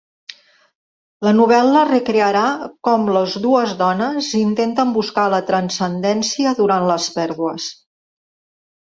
[1.25, 2.45] La novel·la recrearà
[2.87, 7.69] com les dues dones intenten buscar la transcendència durant les pèrdues.